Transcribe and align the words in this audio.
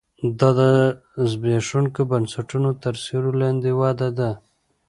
دا 0.39 0.49
د 0.57 0.59
زبېښونکو 1.29 2.01
بنسټونو 2.11 2.69
تر 2.83 2.93
سیوري 3.03 3.33
لاندې 3.41 3.71
وده 3.79 4.09
ده 4.17 4.31